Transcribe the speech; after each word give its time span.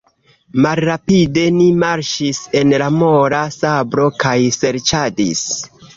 Malrapide 0.65 1.43
ni 1.57 1.67
marŝis 1.83 2.41
en 2.61 2.73
la 2.83 2.87
mola 2.95 3.45
sablo 3.57 4.11
kaj 4.25 4.37
serĉadis. 4.57 5.45